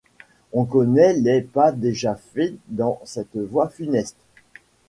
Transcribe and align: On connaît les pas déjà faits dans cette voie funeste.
On 0.51 0.65
connaît 0.65 1.13
les 1.13 1.43
pas 1.43 1.71
déjà 1.71 2.15
faits 2.15 2.55
dans 2.69 2.99
cette 3.05 3.37
voie 3.37 3.69
funeste. 3.69 4.17